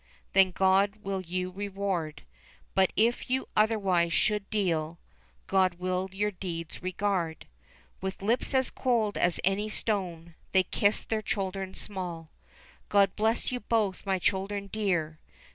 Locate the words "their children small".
11.09-12.31